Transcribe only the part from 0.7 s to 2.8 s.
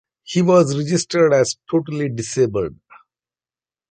registered as totally disabled.